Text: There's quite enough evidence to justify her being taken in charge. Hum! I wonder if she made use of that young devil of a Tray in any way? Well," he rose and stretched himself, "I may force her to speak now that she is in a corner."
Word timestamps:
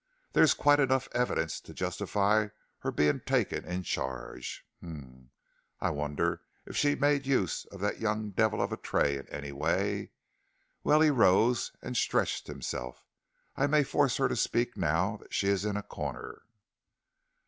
There's 0.33 0.55
quite 0.55 0.79
enough 0.79 1.07
evidence 1.11 1.59
to 1.61 1.75
justify 1.75 2.47
her 2.79 2.89
being 2.91 3.19
taken 3.19 3.63
in 3.65 3.83
charge. 3.83 4.65
Hum! 4.81 5.29
I 5.79 5.91
wonder 5.91 6.41
if 6.65 6.75
she 6.75 6.95
made 6.95 7.27
use 7.27 7.65
of 7.65 7.81
that 7.81 7.99
young 7.99 8.31
devil 8.31 8.63
of 8.63 8.71
a 8.71 8.77
Tray 8.77 9.19
in 9.19 9.29
any 9.29 9.51
way? 9.51 10.09
Well," 10.83 11.01
he 11.01 11.11
rose 11.11 11.71
and 11.83 11.95
stretched 11.95 12.47
himself, 12.47 13.05
"I 13.55 13.67
may 13.67 13.83
force 13.83 14.17
her 14.17 14.27
to 14.27 14.35
speak 14.35 14.75
now 14.75 15.17
that 15.17 15.35
she 15.35 15.49
is 15.49 15.65
in 15.65 15.77
a 15.77 15.83
corner." 15.83 16.41